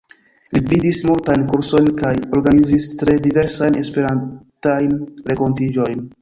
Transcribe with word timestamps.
Li 0.55 0.59
gvidis 0.69 1.01
multajn 1.09 1.43
kursojn, 1.51 1.89
kaj 1.99 2.13
organizis 2.37 2.87
tre 3.03 3.17
diversajn 3.27 3.79
esperantajn 3.83 4.97
renkontiĝojn. 5.31 6.03